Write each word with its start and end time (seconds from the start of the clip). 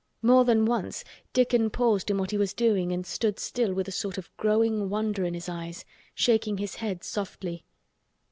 More 0.23 0.45
than 0.45 0.65
once 0.65 1.03
Dickon 1.31 1.69
paused 1.69 2.09
in 2.09 2.17
what 2.17 2.31
he 2.31 2.37
was 2.39 2.55
doing 2.55 2.91
and 2.91 3.05
stood 3.05 3.37
still 3.37 3.71
with 3.71 3.87
a 3.87 3.91
sort 3.91 4.17
of 4.17 4.35
growing 4.35 4.89
wonder 4.89 5.23
in 5.25 5.35
his 5.35 5.47
eyes, 5.47 5.85
shaking 6.15 6.57
his 6.57 6.77
head 6.77 7.03
softly. 7.03 7.65